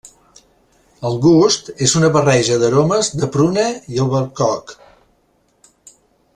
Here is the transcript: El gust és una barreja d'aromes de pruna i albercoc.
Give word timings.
El 1.09 1.17
gust 1.25 1.69
és 1.89 1.93
una 1.99 2.09
barreja 2.15 2.57
d'aromes 2.63 3.11
de 3.21 3.31
pruna 3.37 3.69
i 3.97 4.03
albercoc. 4.07 4.77